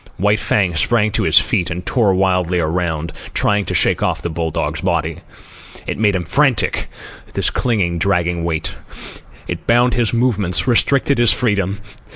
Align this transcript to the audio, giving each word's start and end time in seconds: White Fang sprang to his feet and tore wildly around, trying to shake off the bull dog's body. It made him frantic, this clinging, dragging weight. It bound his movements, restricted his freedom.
White 0.17 0.39
Fang 0.39 0.73
sprang 0.73 1.11
to 1.11 1.21
his 1.21 1.37
feet 1.37 1.69
and 1.69 1.85
tore 1.85 2.15
wildly 2.15 2.57
around, 2.59 3.13
trying 3.35 3.65
to 3.65 3.75
shake 3.75 4.01
off 4.01 4.23
the 4.23 4.31
bull 4.31 4.49
dog's 4.49 4.81
body. 4.81 5.17
It 5.85 5.99
made 5.99 6.15
him 6.15 6.25
frantic, 6.25 6.89
this 7.33 7.51
clinging, 7.51 7.99
dragging 7.99 8.43
weight. 8.43 8.73
It 9.47 9.67
bound 9.67 9.93
his 9.93 10.11
movements, 10.11 10.65
restricted 10.65 11.19
his 11.19 11.31
freedom. 11.31 11.77